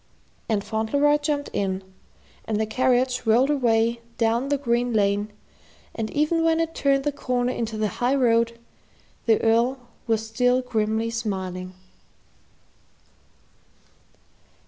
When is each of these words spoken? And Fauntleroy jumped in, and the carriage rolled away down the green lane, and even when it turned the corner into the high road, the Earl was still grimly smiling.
And 0.49 0.63
Fauntleroy 0.63 1.19
jumped 1.19 1.51
in, 1.53 1.83
and 2.45 2.59
the 2.59 2.65
carriage 2.65 3.27
rolled 3.27 3.51
away 3.51 4.01
down 4.17 4.49
the 4.49 4.57
green 4.57 4.93
lane, 4.93 5.31
and 5.93 6.09
even 6.09 6.43
when 6.43 6.59
it 6.59 6.73
turned 6.73 7.03
the 7.03 7.11
corner 7.11 7.53
into 7.53 7.77
the 7.77 7.87
high 8.01 8.15
road, 8.15 8.57
the 9.27 9.39
Earl 9.43 9.77
was 10.07 10.25
still 10.25 10.63
grimly 10.63 11.11
smiling. 11.11 11.75